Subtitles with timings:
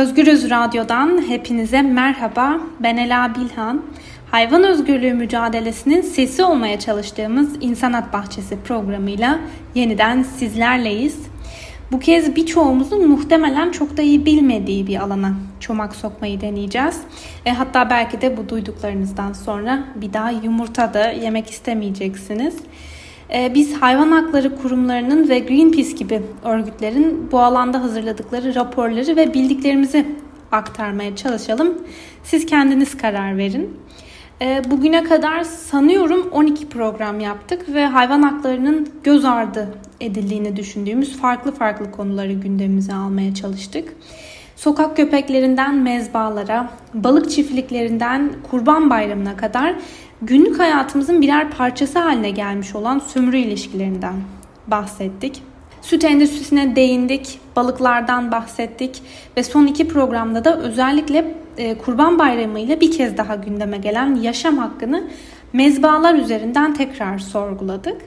[0.00, 2.60] Özgürüz Radyo'dan hepinize merhaba.
[2.80, 3.82] Ben Ela Bilhan.
[4.30, 9.38] Hayvan özgürlüğü mücadelesinin sesi olmaya çalıştığımız İnsanat Bahçesi programıyla
[9.74, 11.18] yeniden sizlerleyiz.
[11.92, 17.00] Bu kez birçoğumuzun muhtemelen çok da iyi bilmediği bir alana çomak sokmayı deneyeceğiz.
[17.46, 22.56] E, hatta belki de bu duyduklarınızdan sonra bir daha yumurta da yemek istemeyeceksiniz.
[23.34, 30.06] E, biz hayvan hakları kurumlarının ve Greenpeace gibi örgütlerin bu alanda hazırladıkları raporları ve bildiklerimizi
[30.52, 31.78] aktarmaya çalışalım.
[32.24, 33.76] Siz kendiniz karar verin.
[34.42, 39.68] E, bugüne kadar sanıyorum 12 program yaptık ve hayvan haklarının göz ardı
[40.00, 43.94] edildiğini düşündüğümüz farklı farklı konuları gündemimize almaya çalıştık.
[44.56, 49.74] Sokak köpeklerinden mezbalara, balık çiftliklerinden kurban bayramına kadar
[50.22, 54.14] günlük hayatımızın birer parçası haline gelmiş olan sömürü ilişkilerinden
[54.66, 55.42] bahsettik.
[55.82, 59.02] Süt endüstrisine değindik, balıklardan bahsettik
[59.36, 64.14] ve son iki programda da özellikle e, Kurban Bayramı ile bir kez daha gündeme gelen
[64.14, 65.04] yaşam hakkını
[65.52, 68.02] mezbalar üzerinden tekrar sorguladık.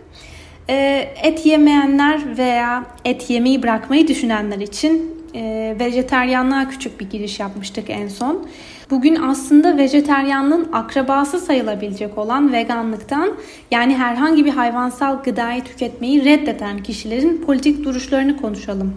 [0.69, 0.75] E,
[1.23, 8.07] et yemeyenler veya et yemeyi bırakmayı düşünenler için e, vejeteryanlığa küçük bir giriş yapmıştık en
[8.07, 8.47] son.
[8.93, 13.33] Bugün aslında vejeteryanlığın akrabası sayılabilecek olan veganlıktan
[13.71, 18.93] yani herhangi bir hayvansal gıdayı tüketmeyi reddeden kişilerin politik duruşlarını konuşalım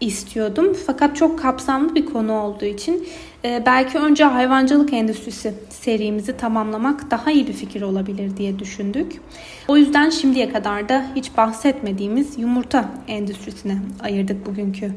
[0.00, 0.76] istiyordum.
[0.86, 3.08] Fakat çok kapsamlı bir konu olduğu için
[3.44, 9.20] e, belki önce hayvancılık endüstrisi serimizi tamamlamak daha iyi bir fikir olabilir diye düşündük.
[9.68, 14.92] O yüzden şimdiye kadar da hiç bahsetmediğimiz yumurta endüstrisine ayırdık bugünkü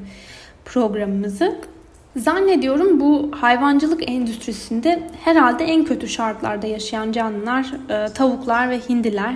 [0.65, 1.76] programımızı.
[2.17, 9.35] Zannediyorum bu hayvancılık endüstrisinde herhalde en kötü şartlarda yaşayan canlılar e, tavuklar ve hindiler.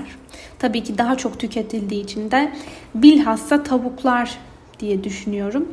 [0.60, 2.52] Tabii ki daha çok tüketildiği için de
[2.96, 4.38] bilhassa tavuklar
[4.80, 5.68] diye düşünüyorum.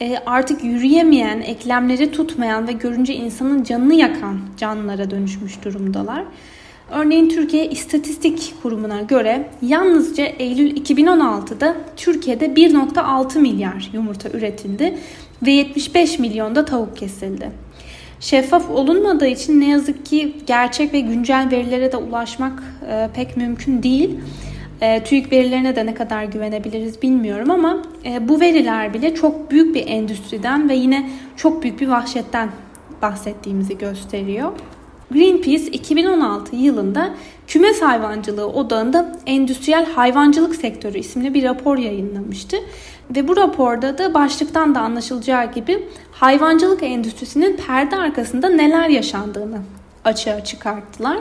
[0.00, 6.24] E, artık yürüyemeyen, eklemleri tutmayan ve görünce insanın canını yakan canlılara dönüşmüş durumdalar.
[6.90, 14.98] Örneğin Türkiye İstatistik Kurumu'na göre yalnızca Eylül 2016'da Türkiye'de 1.6 milyar yumurta üretildi
[15.46, 17.50] ve 75 milyonda tavuk kesildi.
[18.20, 23.82] Şeffaf olunmadığı için ne yazık ki gerçek ve güncel verilere de ulaşmak e, pek mümkün
[23.82, 24.10] değil.
[24.80, 29.74] E, TÜİK verilerine de ne kadar güvenebiliriz bilmiyorum ama e, bu veriler bile çok büyük
[29.74, 32.48] bir endüstriden ve yine çok büyük bir vahşetten
[33.02, 34.52] bahsettiğimizi gösteriyor.
[35.10, 37.14] Greenpeace 2016 yılında
[37.46, 42.56] Kümes Hayvancılığı Odağı'nda Endüstriyel Hayvancılık Sektörü isimli bir rapor yayınlamıştı.
[43.10, 49.58] Ve bu raporda da başlıktan da anlaşılacağı gibi hayvancılık endüstrisinin perde arkasında neler yaşandığını
[50.04, 51.18] açığa çıkarttılar.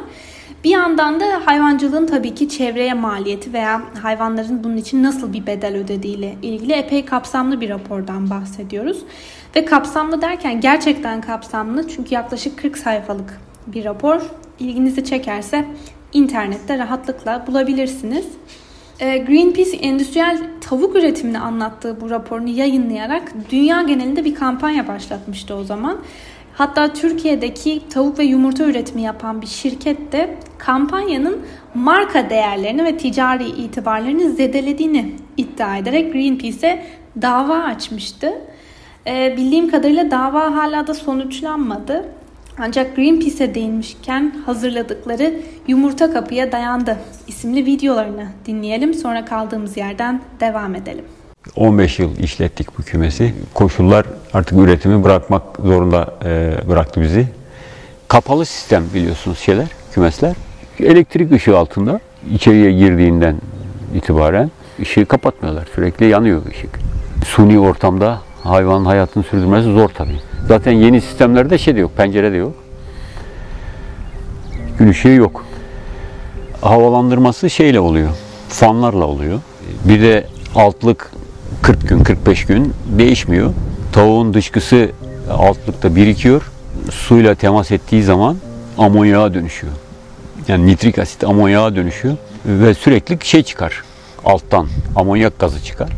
[0.64, 5.76] Bir yandan da hayvancılığın tabii ki çevreye maliyeti veya hayvanların bunun için nasıl bir bedel
[5.76, 8.98] ödediğiyle ilgili epey kapsamlı bir rapordan bahsediyoruz.
[9.56, 14.22] Ve kapsamlı derken gerçekten kapsamlı çünkü yaklaşık 40 sayfalık bir rapor.
[14.60, 15.66] İlginizi çekerse
[16.14, 18.26] internette rahatlıkla bulabilirsiniz.
[19.00, 25.64] Ee, Greenpeace endüstriyel tavuk üretimini anlattığı bu raporunu yayınlayarak dünya genelinde bir kampanya başlatmıştı o
[25.64, 26.00] zaman.
[26.54, 31.40] Hatta Türkiye'deki tavuk ve yumurta üretimi yapan bir şirket de kampanyanın
[31.76, 36.86] marka değerlerini ve ticari itibarlarını zedelediğini iddia ederek Greenpeace'e
[37.22, 38.34] dava açmıştı.
[39.08, 42.06] Ee, bildiğim kadarıyla dava hala da sonuçlanmadı.
[42.60, 45.34] Ancak Greenpeace'e değinmişken hazırladıkları
[45.68, 46.98] Yumurta Kapıya Dayandı
[47.28, 48.94] isimli videolarını dinleyelim.
[48.94, 51.06] Sonra kaldığımız yerden devam edelim.
[51.56, 53.34] 15 yıl işlettik bu kümesi.
[53.54, 57.28] Koşullar artık üretimi bırakmak zorunda e, bıraktı bizi.
[58.08, 60.36] Kapalı sistem biliyorsunuz şeyler, kümesler.
[60.80, 62.00] Elektrik ışığı altında
[62.32, 63.36] içeriye girdiğinden
[63.96, 65.68] itibaren ışığı kapatmıyorlar.
[65.76, 66.80] Sürekli yanıyor ışık.
[67.26, 70.20] Suni ortamda hayvanın hayatını sürdürmesi zor tabii.
[70.48, 72.54] Zaten yeni sistemlerde şey de yok, pencere de yok.
[74.80, 75.46] Gün ışığı yok.
[76.62, 78.10] Havalandırması şeyle oluyor,
[78.50, 79.40] fanlarla oluyor.
[79.86, 81.12] Bir de altlık
[81.62, 83.54] 40 gün, 45 gün değişmiyor.
[83.92, 84.92] Tavuğun dışkısı
[85.32, 86.52] altlıkta birikiyor.
[86.92, 88.38] Suyla temas ettiği zaman
[88.78, 89.74] amonyağa dönüşüyor.
[90.48, 93.84] Yani nitrik asit amonyağa dönüşüyor ve sürekli şey çıkar
[94.26, 95.90] alttan amonyak gazı çıkar.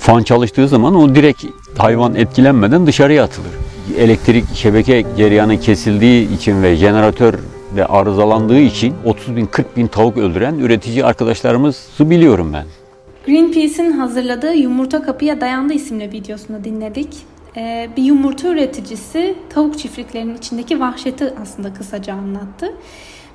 [0.00, 1.44] Fan çalıştığı zaman o direkt
[1.82, 3.52] hayvan etkilenmeden dışarıya atılır
[3.98, 7.34] elektrik şebeke cereyanı kesildiği için ve jeneratör
[7.76, 12.64] de arızalandığı için 30 bin 40 bin tavuk öldüren üretici arkadaşlarımızı biliyorum ben.
[13.26, 17.08] Greenpeace'in hazırladığı Yumurta Kapıya Dayandı isimli videosunu dinledik.
[17.56, 22.72] Ee, bir yumurta üreticisi tavuk çiftliklerinin içindeki vahşeti aslında kısaca anlattı.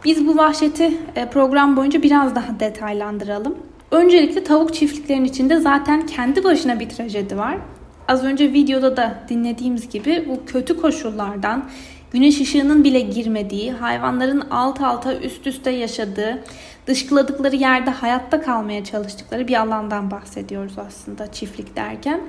[0.05, 3.55] Biz bu vahşeti e, program boyunca biraz daha detaylandıralım.
[3.91, 7.57] Öncelikle tavuk çiftliklerinin içinde zaten kendi başına bir trajedi var.
[8.07, 11.69] Az önce videoda da dinlediğimiz gibi bu kötü koşullardan
[12.11, 16.43] güneş ışığının bile girmediği, hayvanların alt alta üst üste yaşadığı,
[16.87, 22.21] dışkıladıkları yerde hayatta kalmaya çalıştıkları bir alandan bahsediyoruz aslında çiftlik derken.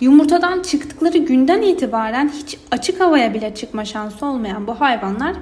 [0.00, 5.32] Yumurtadan çıktıkları günden itibaren hiç açık havaya bile çıkma şansı olmayan bu hayvanlar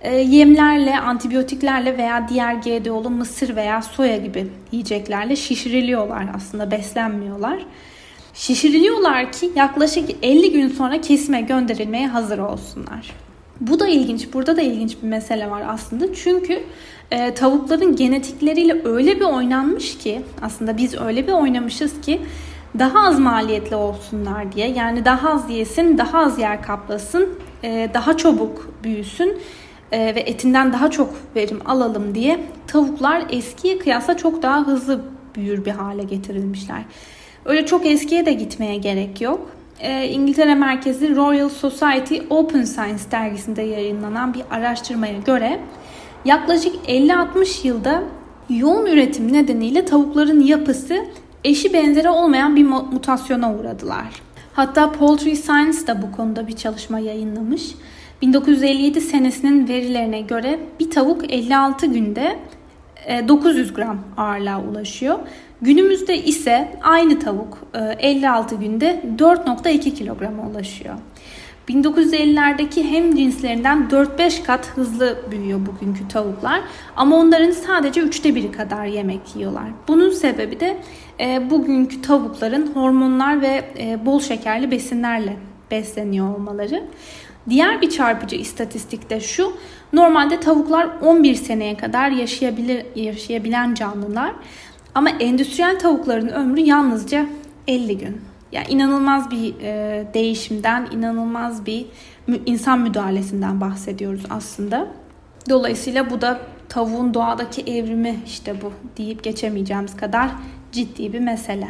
[0.00, 7.66] e, yemlerle, antibiyotiklerle veya diğer GDO'lu mısır veya soya gibi yiyeceklerle şişiriliyorlar aslında beslenmiyorlar.
[8.40, 13.10] Şişiriliyorlar ki yaklaşık 50 gün sonra kesime gönderilmeye hazır olsunlar.
[13.60, 14.32] Bu da ilginç.
[14.32, 16.14] Burada da ilginç bir mesele var aslında.
[16.14, 16.62] Çünkü
[17.10, 22.20] e, tavukların genetikleriyle öyle bir oynanmış ki aslında biz öyle bir oynamışız ki
[22.78, 27.28] daha az maliyetli olsunlar diye yani daha az yesin, daha az yer kaplasın,
[27.64, 29.38] e, daha çabuk büyüsün
[29.92, 35.00] e, ve etinden daha çok verim alalım diye tavuklar eskiye kıyasla çok daha hızlı
[35.34, 36.82] büyür bir hale getirilmişler.
[37.44, 39.50] Öyle çok eskiye de gitmeye gerek yok.
[39.80, 45.60] E, İngiltere merkezli Royal Society Open Science dergisinde yayınlanan bir araştırmaya göre
[46.24, 48.02] yaklaşık 50-60 yılda
[48.48, 51.04] yoğun üretim nedeniyle tavukların yapısı
[51.44, 54.06] eşi benzeri olmayan bir mutasyona uğradılar.
[54.52, 57.62] Hatta Poultry Science da bu konuda bir çalışma yayınlamış.
[58.22, 62.38] 1957 senesinin verilerine göre bir tavuk 56 günde
[63.28, 65.18] 900 e, gram ağırlığa ulaşıyor.
[65.62, 67.58] Günümüzde ise aynı tavuk
[67.98, 70.94] 56 e, günde 4.2 kilograma ulaşıyor.
[71.68, 76.60] 1950'lerdeki hem cinslerinden 4-5 kat hızlı büyüyor bugünkü tavuklar
[76.96, 79.64] ama onların sadece üçte biri kadar yemek yiyorlar.
[79.88, 80.76] Bunun sebebi de
[81.20, 85.36] e, bugünkü tavukların hormonlar ve e, bol şekerli besinlerle
[85.70, 86.84] besleniyor olmaları.
[87.48, 89.52] Diğer bir çarpıcı istatistik de şu.
[89.92, 94.32] Normalde tavuklar 11 seneye kadar yaşayabilir, yaşayabilen canlılar.
[94.94, 97.26] Ama endüstriyel tavukların ömrü yalnızca
[97.68, 98.20] 50 gün.
[98.52, 101.86] Yani inanılmaz bir e, değişimden, inanılmaz bir
[102.46, 104.86] insan müdahalesinden bahsediyoruz aslında.
[105.50, 110.30] Dolayısıyla bu da tavuğun doğadaki evrimi işte bu deyip geçemeyeceğimiz kadar
[110.72, 111.68] ciddi bir mesele.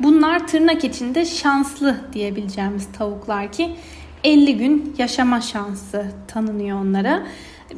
[0.00, 3.70] Bunlar tırnak içinde şanslı diyebileceğimiz tavuklar ki
[4.24, 7.22] 50 gün yaşama şansı tanınıyor onlara.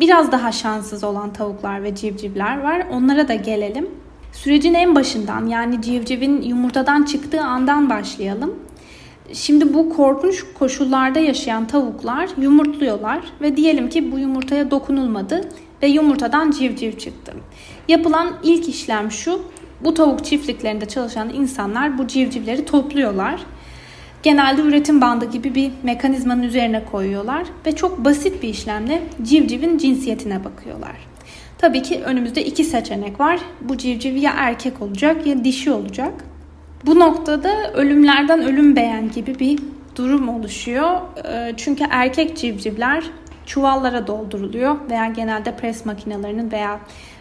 [0.01, 2.87] Biraz daha şanssız olan tavuklar ve civcivler var.
[2.93, 3.89] Onlara da gelelim.
[4.35, 8.55] Sürecin en başından yani civcivin yumurtadan çıktığı andan başlayalım.
[9.33, 15.49] Şimdi bu korkunç koşullarda yaşayan tavuklar yumurtluyorlar ve diyelim ki bu yumurtaya dokunulmadı
[15.83, 17.33] ve yumurtadan civciv çıktı.
[17.89, 19.43] Yapılan ilk işlem şu.
[19.81, 23.41] Bu tavuk çiftliklerinde çalışan insanlar bu civcivleri topluyorlar.
[24.23, 30.45] Genelde üretim bandı gibi bir mekanizmanın üzerine koyuyorlar ve çok basit bir işlemle civcivin cinsiyetine
[30.45, 31.14] bakıyorlar.
[31.65, 33.41] Tabii ki önümüzde iki seçenek var.
[33.61, 36.13] Bu civciv ya erkek olacak ya dişi olacak.
[36.87, 39.59] Bu noktada ölümlerden ölüm beğen gibi bir
[39.97, 41.01] durum oluşuyor.
[41.29, 43.05] Ee, çünkü erkek civcivler
[43.47, 46.81] çuvallara dolduruluyor veya genelde pres makinelerinin veya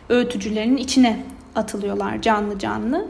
[0.09, 1.19] öğütücülerinin içine
[1.55, 3.07] atılıyorlar canlı canlı.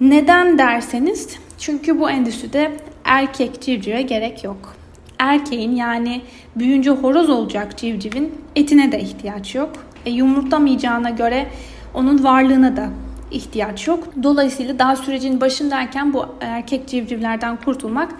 [0.00, 4.74] Neden derseniz çünkü bu endüstride erkek civcive gerek yok.
[5.18, 6.20] Erkeğin yani
[6.56, 9.91] büyünce horoz olacak civcivin etine de ihtiyaç yok.
[10.06, 11.46] E, yumurtlamayacağına göre
[11.94, 12.88] onun varlığına da
[13.30, 14.08] ihtiyaç yok.
[14.22, 18.14] Dolayısıyla daha sürecin başındayken bu erkek civcivlerden kurtulmak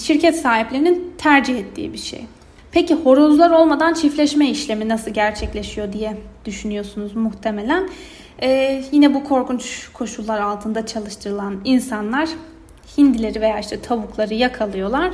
[0.00, 2.24] şirket sahiplerinin tercih ettiği bir şey.
[2.72, 7.88] Peki horozlar olmadan çiftleşme işlemi nasıl gerçekleşiyor diye düşünüyorsunuz muhtemelen.
[8.42, 12.28] Ee, yine bu korkunç koşullar altında çalıştırılan insanlar
[12.98, 15.10] hindileri veya işte tavukları yakalıyorlar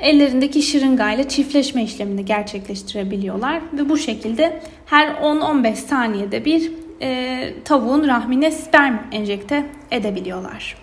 [0.00, 8.50] ellerindeki şırıngayla çiftleşme işlemini gerçekleştirebiliyorlar ve bu şekilde her 10-15 saniyede bir e, tavuğun rahmine
[8.50, 10.76] sperm enjekte edebiliyorlar.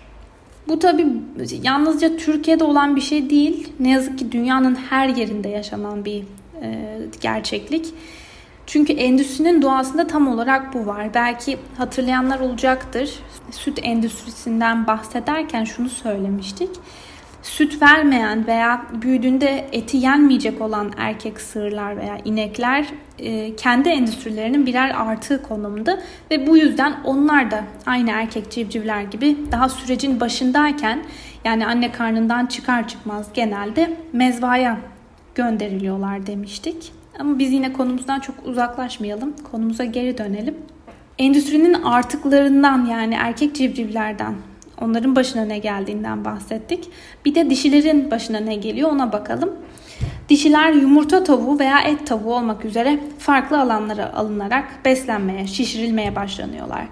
[0.68, 1.06] Bu tabi
[1.62, 3.72] yalnızca Türkiye'de olan bir şey değil.
[3.80, 6.22] Ne yazık ki dünyanın her yerinde yaşanan bir
[6.62, 7.86] e, gerçeklik.
[8.66, 11.14] Çünkü endüstrinin doğasında tam olarak bu var.
[11.14, 13.10] Belki hatırlayanlar olacaktır.
[13.50, 16.70] Süt endüstrisinden bahsederken şunu söylemiştik
[17.46, 22.86] süt vermeyen veya büyüdüğünde eti yenmeyecek olan erkek sığırlar veya inekler
[23.18, 25.98] e, kendi endüstrilerinin birer artı konumda
[26.30, 31.04] ve bu yüzden onlar da aynı erkek civcivler gibi daha sürecin başındayken
[31.44, 34.78] yani anne karnından çıkar çıkmaz genelde mezvaya
[35.34, 36.92] gönderiliyorlar demiştik.
[37.18, 39.34] Ama biz yine konumuzdan çok uzaklaşmayalım.
[39.50, 40.54] Konumuza geri dönelim.
[41.18, 44.34] Endüstrinin artıklarından yani erkek civcivlerden
[44.80, 46.88] Onların başına ne geldiğinden bahsettik.
[47.24, 49.52] Bir de dişilerin başına ne geliyor ona bakalım.
[50.28, 56.86] Dişiler yumurta tavuğu veya et tavuğu olmak üzere farklı alanlara alınarak beslenmeye, şişirilmeye başlanıyorlar.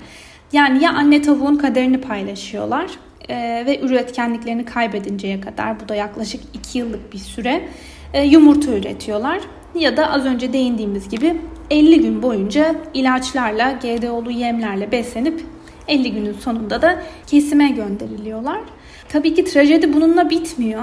[0.53, 2.87] Yani ya anne tavuğun kaderini paylaşıyorlar
[3.29, 7.69] e, ve üretkenliklerini kaybedinceye kadar bu da yaklaşık 2 yıllık bir süre
[8.13, 9.41] e, yumurta üretiyorlar.
[9.75, 11.37] Ya da az önce değindiğimiz gibi
[11.71, 15.45] 50 gün boyunca ilaçlarla, GDO'lu yemlerle beslenip
[15.89, 18.61] 50 günün sonunda da kesime gönderiliyorlar.
[19.09, 20.83] Tabii ki trajedi bununla bitmiyor.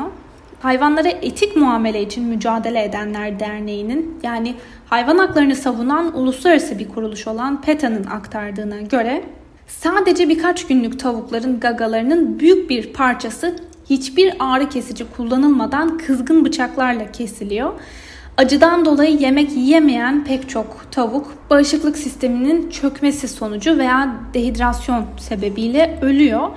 [0.62, 4.56] Hayvanlara etik muamele için mücadele edenler derneğinin yani
[4.86, 9.24] hayvan haklarını savunan uluslararası bir kuruluş olan PETA'nın aktardığına göre
[9.68, 13.56] sadece birkaç günlük tavukların gagalarının büyük bir parçası
[13.90, 17.74] hiçbir ağrı kesici kullanılmadan kızgın bıçaklarla kesiliyor.
[18.38, 26.50] Acıdan dolayı yemek yiyemeyen pek çok tavuk bağışıklık sisteminin çökmesi sonucu veya dehidrasyon sebebiyle ölüyor.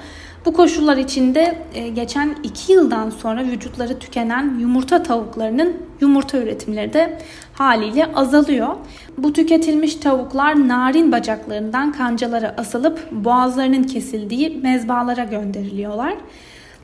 [0.44, 7.18] Bu koşullar içinde e, geçen 2 yıldan sonra vücutları tükenen yumurta tavuklarının yumurta üretimleri de
[7.52, 8.68] haliyle azalıyor.
[9.18, 16.14] Bu tüketilmiş tavuklar narin bacaklarından kancalara asılıp boğazlarının kesildiği mezbalara gönderiliyorlar.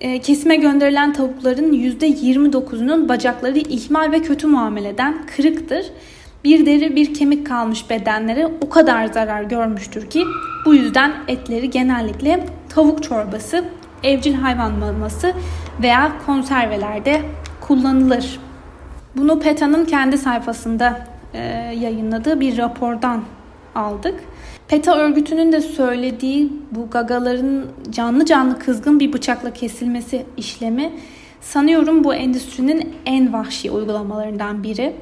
[0.00, 5.86] E, kesime gönderilen tavukların %29'unun bacakları ihmal ve kötü muameleden kırıktır.
[6.44, 10.24] Bir deri bir kemik kalmış bedenleri o kadar zarar görmüştür ki
[10.66, 13.64] bu yüzden etleri genellikle tavuk çorbası,
[14.02, 15.32] evcil hayvan maması
[15.82, 17.22] veya konservelerde
[17.60, 18.40] kullanılır.
[19.16, 21.38] Bunu PETA'nın kendi sayfasında e,
[21.80, 23.22] yayınladığı bir rapordan
[23.74, 24.20] aldık.
[24.70, 30.92] PETA örgütünün de söylediği bu gagaların canlı canlı kızgın bir bıçakla kesilmesi işlemi
[31.40, 34.94] sanıyorum bu endüstrinin en vahşi uygulamalarından biri.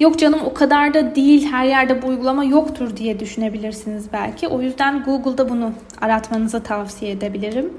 [0.00, 4.48] Yok canım o kadar da değil her yerde bu uygulama yoktur diye düşünebilirsiniz belki.
[4.48, 7.72] O yüzden Google'da bunu aratmanızı tavsiye edebilirim.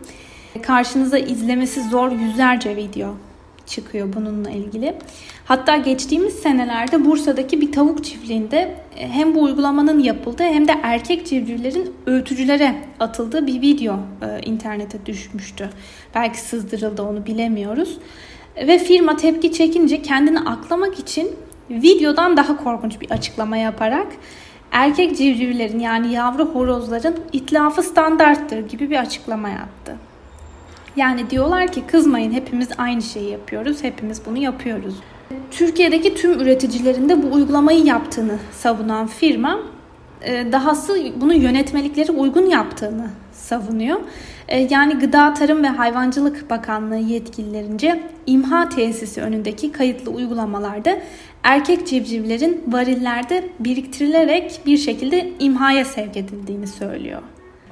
[0.61, 3.09] Karşınıza izlemesi zor yüzlerce video
[3.65, 4.95] çıkıyor bununla ilgili.
[5.45, 11.27] Hatta geçtiğimiz senelerde Bursa'daki bir tavuk çiftliğinde e, hem bu uygulamanın yapıldığı hem de erkek
[11.27, 15.69] civcivlerin öğütücülere atıldığı bir video e, internete düşmüştü.
[16.15, 17.97] Belki sızdırıldı onu bilemiyoruz.
[18.67, 21.35] Ve firma tepki çekince kendini aklamak için
[21.69, 24.07] videodan daha korkunç bir açıklama yaparak
[24.71, 29.95] erkek civcivlerin yani yavru horozların itlafı standarttır gibi bir açıklama yaptı.
[30.95, 34.95] Yani diyorlar ki kızmayın hepimiz aynı şeyi yapıyoruz, hepimiz bunu yapıyoruz.
[35.51, 39.59] Türkiye'deki tüm üreticilerin de bu uygulamayı yaptığını savunan firma
[40.21, 43.99] e, dahası bunu yönetmelikleri uygun yaptığını savunuyor.
[44.47, 50.97] E, yani Gıda Tarım ve Hayvancılık Bakanlığı yetkililerince imha tesisi önündeki kayıtlı uygulamalarda
[51.43, 57.21] erkek civcivlerin varillerde biriktirilerek bir şekilde imhaya sevk edildiğini söylüyor.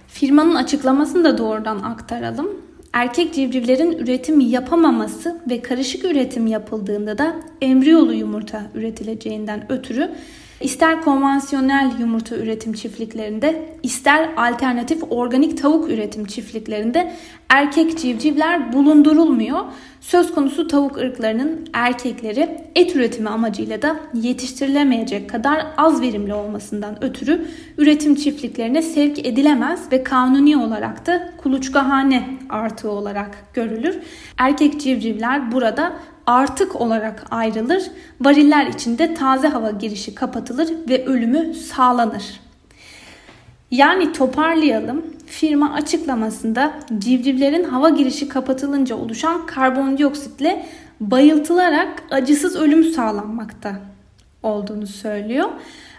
[0.08, 2.50] Firmanın açıklamasını da doğrudan aktaralım.
[2.94, 10.12] Erkek civcivlerin üretim yapamaması ve karışık üretim yapıldığında da embriyolu yumurta üretileceğinden ötürü
[10.64, 17.14] İster konvansiyonel yumurta üretim çiftliklerinde, ister alternatif organik tavuk üretim çiftliklerinde
[17.50, 19.60] erkek civcivler bulundurulmuyor.
[20.02, 27.48] Söz konusu tavuk ırklarının erkekleri et üretimi amacıyla da yetiştirilemeyecek kadar az verimli olmasından ötürü
[27.78, 34.00] üretim çiftliklerine sevk edilemez ve kanuni olarak da kuluçkahane artığı olarak görülür.
[34.38, 35.94] Erkek civcivler burada
[36.28, 37.84] artık olarak ayrılır.
[38.22, 42.40] Variller içinde taze hava girişi kapatılır ve ölümü sağlanır.
[43.72, 45.06] Yani toparlayalım.
[45.26, 50.66] Firma açıklamasında civcivlerin hava girişi kapatılınca oluşan karbondioksitle
[51.00, 53.76] bayıltılarak acısız ölüm sağlanmakta
[54.44, 55.50] olduğunu söylüyor.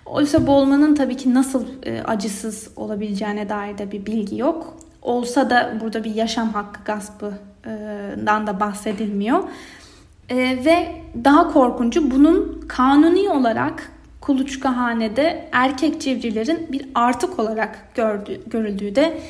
[0.06, 4.76] Oysa boğulmanın tabii ki nasıl e, acısız olabileceğine dair de bir bilgi yok.
[5.02, 9.42] Olsa da burada bir yaşam hakkı gaspından da bahsedilmiyor.
[10.28, 10.88] E, ve
[11.24, 19.20] daha korkuncu bunun kanuni olarak kuluçkahanede erkek civcivlerin bir artık olarak gördüğü, görüldüğü de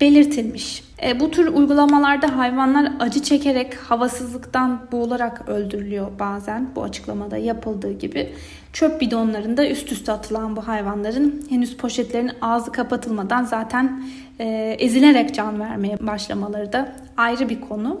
[0.00, 0.84] belirtilmiş.
[1.02, 8.32] E, bu tür uygulamalarda hayvanlar acı çekerek havasızlıktan boğularak öldürülüyor bazen bu açıklamada yapıldığı gibi.
[8.72, 14.02] Çöp bidonlarında üst üste atılan bu hayvanların henüz poşetlerin ağzı kapatılmadan zaten
[14.40, 18.00] e, ezilerek can vermeye başlamaları da ayrı bir konu.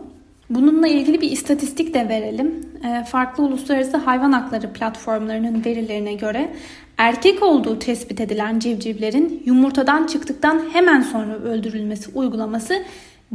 [0.50, 2.60] Bununla ilgili bir istatistik de verelim.
[2.84, 6.54] Ee, farklı uluslararası hayvan hakları platformlarının verilerine göre
[6.98, 12.82] erkek olduğu tespit edilen civcivlerin yumurtadan çıktıktan hemen sonra öldürülmesi uygulaması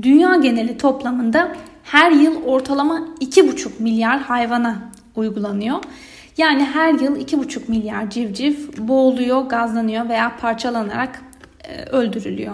[0.01, 5.77] dünya geneli toplamında her yıl ortalama 2,5 milyar hayvana uygulanıyor.
[6.38, 11.22] Yani her yıl 2,5 milyar civciv boğuluyor, gazlanıyor veya parçalanarak
[11.63, 12.53] e, öldürülüyor.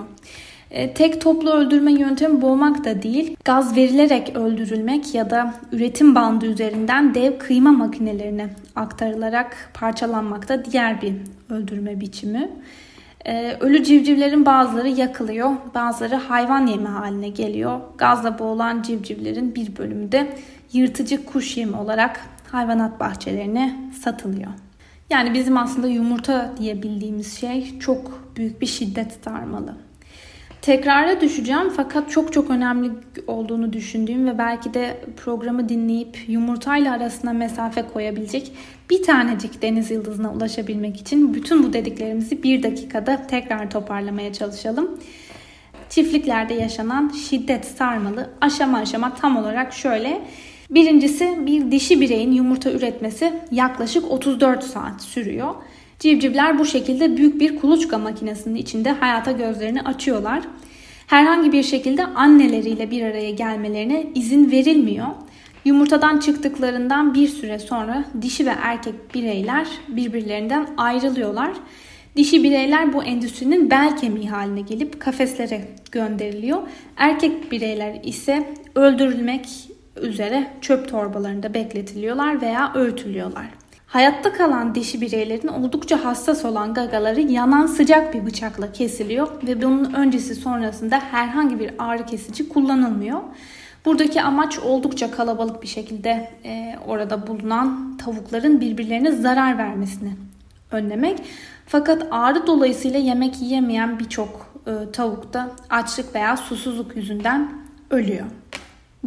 [0.71, 6.45] E, tek toplu öldürme yöntemi boğmak da değil, gaz verilerek öldürülmek ya da üretim bandı
[6.45, 11.13] üzerinden dev kıyma makinelerine aktarılarak parçalanmak da diğer bir
[11.49, 12.49] öldürme biçimi.
[13.25, 17.79] Ee, ölü civcivlerin bazıları yakılıyor, bazıları hayvan yemi haline geliyor.
[17.97, 20.37] Gazla boğulan civcivlerin bir bölümü de
[20.73, 22.19] yırtıcı kuş yemi olarak
[22.51, 24.51] hayvanat bahçelerine satılıyor.
[25.09, 29.88] Yani bizim aslında yumurta diye bildiğimiz şey çok büyük bir şiddet sarmalı.
[30.61, 32.91] Tekrara düşeceğim fakat çok çok önemli
[33.27, 38.51] olduğunu düşündüğüm ve belki de programı dinleyip yumurtayla arasına mesafe koyabilecek
[38.89, 44.99] bir tanecik deniz yıldızına ulaşabilmek için bütün bu dediklerimizi bir dakikada tekrar toparlamaya çalışalım.
[45.89, 50.21] Çiftliklerde yaşanan şiddet sarmalı aşama aşama tam olarak şöyle.
[50.69, 55.55] Birincisi bir dişi bireyin yumurta üretmesi yaklaşık 34 saat sürüyor.
[55.99, 60.43] Civcivler bu şekilde büyük bir kuluçka makinesinin içinde hayata gözlerini açıyorlar.
[61.07, 65.07] Herhangi bir şekilde anneleriyle bir araya gelmelerine izin verilmiyor.
[65.65, 71.51] Yumurtadan çıktıklarından bir süre sonra dişi ve erkek bireyler birbirlerinden ayrılıyorlar.
[72.15, 76.61] Dişi bireyler bu endüstrinin bel kemiği haline gelip kafeslere gönderiliyor.
[76.97, 79.45] Erkek bireyler ise öldürülmek
[80.01, 83.45] üzere çöp torbalarında bekletiliyorlar veya öğütülüyorlar.
[83.89, 89.93] Hayatta kalan dişi bireylerin oldukça hassas olan gagaları yanan sıcak bir bıçakla kesiliyor ve bunun
[89.93, 93.19] öncesi sonrasında herhangi bir ağrı kesici kullanılmıyor.
[93.85, 100.11] Buradaki amaç oldukça kalabalık bir şekilde e, orada bulunan tavukların birbirlerine zarar vermesini
[100.71, 101.19] önlemek.
[101.65, 107.51] Fakat ağrı dolayısıyla yemek yiyemeyen birçok e, tavuk da açlık veya susuzluk yüzünden
[107.89, 108.25] ölüyor.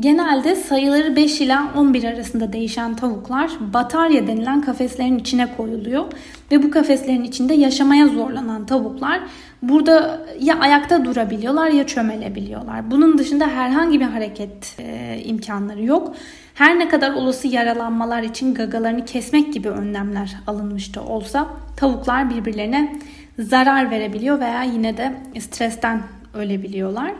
[0.00, 6.04] Genelde sayıları 5 ila 11 arasında değişen tavuklar batarya denilen kafeslerin içine koyuluyor
[6.50, 9.20] ve bu kafeslerin içinde yaşamaya zorlanan tavuklar
[9.62, 12.90] burada ya ayakta durabiliyorlar ya çömelebiliyorlar.
[12.90, 16.14] Bunun dışında herhangi bir hareket e, imkanları yok.
[16.54, 23.00] Her ne kadar olası yaralanmalar için gagalarını kesmek gibi önlemler alınmış da olsa tavuklar birbirlerine
[23.38, 26.02] zarar verebiliyor veya yine de stresten
[26.34, 27.12] ölebiliyorlar.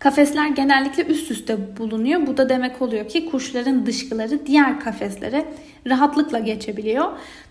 [0.00, 2.26] Kafesler genellikle üst üste bulunuyor.
[2.26, 5.44] Bu da demek oluyor ki kuşların dışkıları diğer kafeslere
[5.86, 7.04] rahatlıkla geçebiliyor.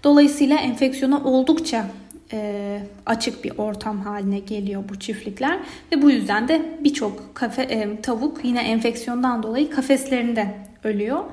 [0.03, 1.85] Dolayısıyla enfeksiyona oldukça
[2.33, 5.59] e, açık bir ortam haline geliyor bu çiftlikler
[5.92, 11.24] ve bu yüzden de birçok kafe e, tavuk yine enfeksiyondan dolayı kafeslerinde ölüyor.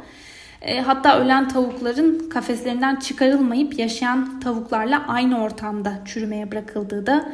[0.62, 7.32] E, hatta ölen tavukların kafeslerinden çıkarılmayıp yaşayan tavuklarla aynı ortamda çürümeye bırakıldığı da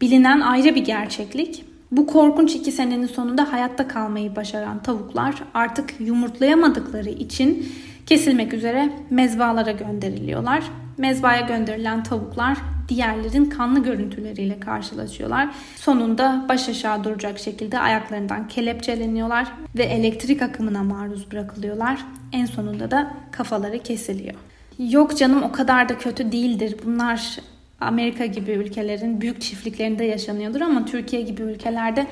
[0.00, 1.73] bilinen ayrı bir gerçeklik.
[1.96, 7.72] Bu korkunç iki senenin sonunda hayatta kalmayı başaran tavuklar artık yumurtlayamadıkları için
[8.06, 10.64] kesilmek üzere mezbalara gönderiliyorlar.
[10.98, 15.48] Mezbaya gönderilen tavuklar diğerlerin kanlı görüntüleriyle karşılaşıyorlar.
[15.76, 22.04] Sonunda baş aşağı duracak şekilde ayaklarından kelepçeleniyorlar ve elektrik akımına maruz bırakılıyorlar.
[22.32, 24.34] En sonunda da kafaları kesiliyor.
[24.78, 26.76] Yok canım o kadar da kötü değildir.
[26.84, 27.38] Bunlar
[27.80, 32.06] Amerika gibi ülkelerin büyük çiftliklerinde yaşanıyordur ama Türkiye gibi ülkelerde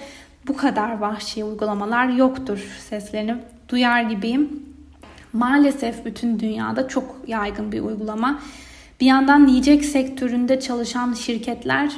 [0.48, 3.36] bu kadar vahşi uygulamalar yoktur seslerini
[3.68, 4.62] duyar gibiyim.
[5.32, 8.42] Maalesef bütün dünyada çok yaygın bir uygulama.
[9.00, 11.92] Bir yandan yiyecek sektöründe çalışan şirketler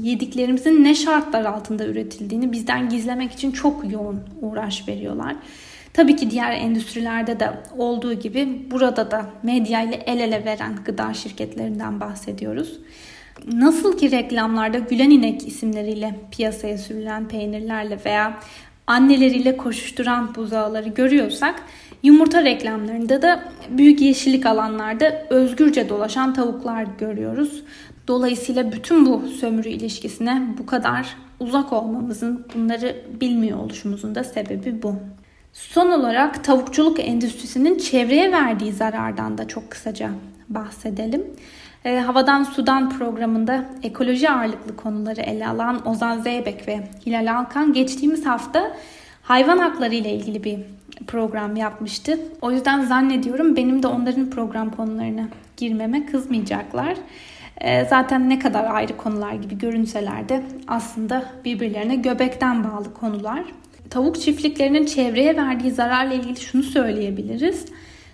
[0.00, 5.36] yediklerimizin ne şartlar altında üretildiğini bizden gizlemek için çok yoğun uğraş veriyorlar.
[5.92, 11.14] Tabii ki diğer endüstrilerde de olduğu gibi burada da medya ile el ele veren gıda
[11.14, 12.78] şirketlerinden bahsediyoruz.
[13.44, 18.38] Nasıl ki reklamlarda gülen inek isimleriyle piyasaya sürülen peynirlerle veya
[18.86, 21.62] anneleriyle koşuşturan buzağları görüyorsak
[22.02, 27.62] yumurta reklamlarında da büyük yeşillik alanlarda özgürce dolaşan tavuklar görüyoruz.
[28.08, 34.94] Dolayısıyla bütün bu sömürü ilişkisine bu kadar uzak olmamızın, bunları bilmiyor oluşumuzun da sebebi bu.
[35.52, 40.10] Son olarak tavukçuluk endüstrisinin çevreye verdiği zarardan da çok kısaca
[40.48, 41.24] bahsedelim.
[41.86, 48.26] E, Havadan Sudan programında ekoloji ağırlıklı konuları ele alan Ozan Zeybek ve Hilal Alkan geçtiğimiz
[48.26, 48.76] hafta
[49.22, 50.58] hayvan hakları ile ilgili bir
[51.06, 52.18] program yapmıştı.
[52.42, 56.96] O yüzden zannediyorum benim de onların program konularına girmeme kızmayacaklar.
[57.60, 63.44] E, zaten ne kadar ayrı konular gibi görünseler de aslında birbirlerine göbekten bağlı konular.
[63.90, 67.66] Tavuk çiftliklerinin çevreye verdiği zararla ilgili şunu söyleyebiliriz.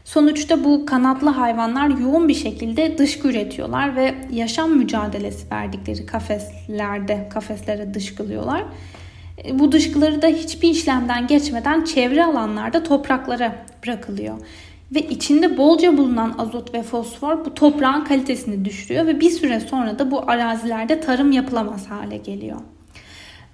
[0.05, 7.95] Sonuçta bu kanatlı hayvanlar yoğun bir şekilde dışkı üretiyorlar ve yaşam mücadelesi verdikleri kafeslerde kafeslere
[7.95, 8.65] dışkılıyorlar.
[9.45, 14.39] E, bu dışkıları da hiçbir işlemden geçmeden çevre alanlarda topraklara bırakılıyor.
[14.95, 19.99] Ve içinde bolca bulunan azot ve fosfor bu toprağın kalitesini düşürüyor ve bir süre sonra
[19.99, 22.61] da bu arazilerde tarım yapılamaz hale geliyor.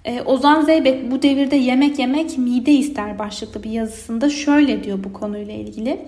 [0.05, 5.13] E, Ozan Zeybek bu devirde yemek yemek mide ister başlıklı bir yazısında şöyle diyor bu
[5.13, 5.99] konuyla ilgili.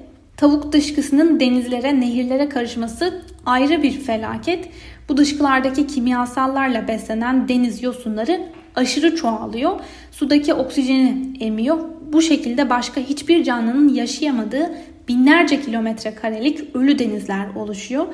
[0.41, 4.69] Tavuk dışkısının denizlere, nehirlere karışması ayrı bir felaket.
[5.09, 8.41] Bu dışkılardaki kimyasallarla beslenen deniz yosunları
[8.75, 9.79] aşırı çoğalıyor.
[10.11, 11.79] Sudaki oksijeni emiyor.
[12.13, 14.71] Bu şekilde başka hiçbir canlının yaşayamadığı
[15.07, 18.05] binlerce kilometre karelik ölü denizler oluşuyor.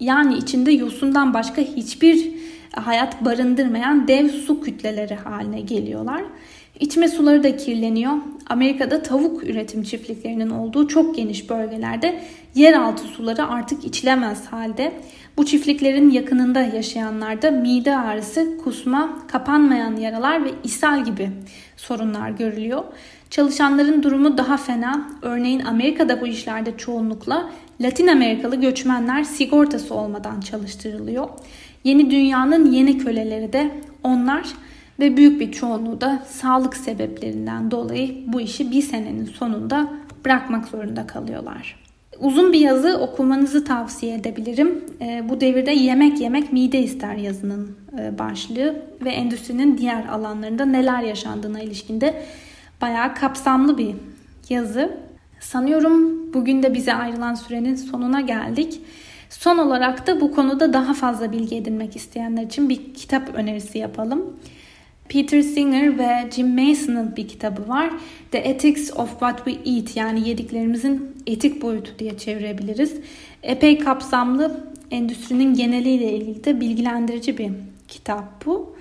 [0.00, 2.30] Yani içinde yosundan başka hiçbir
[2.72, 6.22] hayat barındırmayan dev su kütleleri haline geliyorlar.
[6.80, 8.12] İçme suları da kirleniyor.
[8.46, 12.20] Amerika'da tavuk üretim çiftliklerinin olduğu çok geniş bölgelerde
[12.54, 14.92] yeraltı suları artık içilemez halde.
[15.36, 21.30] Bu çiftliklerin yakınında yaşayanlarda mide ağrısı, kusma, kapanmayan yaralar ve ishal gibi
[21.76, 22.84] sorunlar görülüyor.
[23.30, 25.08] Çalışanların durumu daha fena.
[25.22, 31.28] Örneğin Amerika'da bu işlerde çoğunlukla Latin Amerikalı göçmenler sigortası olmadan çalıştırılıyor.
[31.84, 33.70] Yeni dünyanın yeni köleleri de
[34.02, 34.44] onlar
[35.00, 39.88] ve büyük bir çoğunluğu da sağlık sebeplerinden dolayı bu işi bir senenin sonunda
[40.24, 41.84] bırakmak zorunda kalıyorlar.
[42.20, 44.84] Uzun bir yazı okumanızı tavsiye edebilirim.
[45.00, 51.02] E, bu devirde yemek yemek mide ister yazının e, başlığı ve endüstrinin diğer alanlarında neler
[51.02, 52.22] yaşandığına ilişkinde
[52.82, 53.94] bayağı kapsamlı bir
[54.48, 54.98] yazı.
[55.40, 58.80] Sanıyorum bugün de bize ayrılan sürenin sonuna geldik.
[59.30, 64.36] Son olarak da bu konuda daha fazla bilgi edinmek isteyenler için bir kitap önerisi yapalım.
[65.08, 67.90] Peter Singer ve Jim Mason'ın bir kitabı var.
[68.30, 72.94] The Ethics of What We Eat yani yediklerimizin etik boyutu diye çevirebiliriz.
[73.42, 77.50] Epey kapsamlı, endüstrinin geneliyle ilgili de bilgilendirici bir
[77.88, 78.76] kitap bu.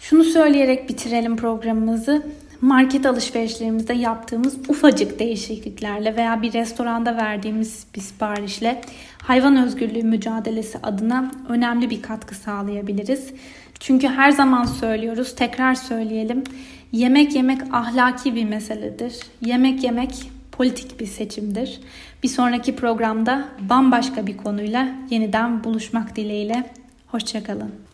[0.00, 2.22] Şunu söyleyerek bitirelim programımızı.
[2.60, 8.80] Market alışverişlerimizde yaptığımız ufacık değişikliklerle veya bir restoranda verdiğimiz bir siparişle
[9.22, 13.32] hayvan özgürlüğü mücadelesi adına önemli bir katkı sağlayabiliriz.
[13.80, 16.44] Çünkü her zaman söylüyoruz, tekrar söyleyelim.
[16.92, 19.20] Yemek yemek ahlaki bir meseledir.
[19.44, 21.80] Yemek yemek politik bir seçimdir.
[22.22, 26.70] Bir sonraki programda bambaşka bir konuyla yeniden buluşmak dileğiyle.
[27.06, 27.87] Hoşçakalın.